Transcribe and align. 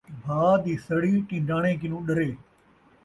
بھاء 0.23 0.53
دی 0.63 0.73
سڑی 0.85 1.13
ٹنڈاݨے 1.27 1.71
کنوں 1.81 2.01
ݙرے 2.07 2.29